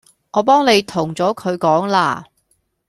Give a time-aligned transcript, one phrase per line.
[0.31, 2.25] 我幫你同咗佢講啦